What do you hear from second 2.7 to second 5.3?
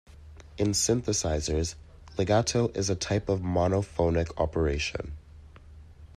a type of monophonic operation.